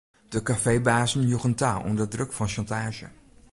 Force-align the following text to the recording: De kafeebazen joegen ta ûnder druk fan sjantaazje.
De 0.29 0.41
kafeebazen 0.47 1.23
joegen 1.31 1.55
ta 1.59 1.71
ûnder 1.89 2.07
druk 2.13 2.31
fan 2.37 2.51
sjantaazje. 2.53 3.07